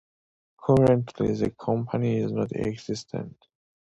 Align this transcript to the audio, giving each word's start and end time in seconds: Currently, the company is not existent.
Currently, 0.63 1.31
the 1.35 1.51
company 1.51 2.21
is 2.21 2.31
not 2.31 2.53
existent. 2.53 3.37